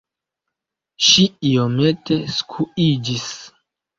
Ŝi 1.07 1.25
iomete 1.51 2.19
skuiĝis. 2.37 3.29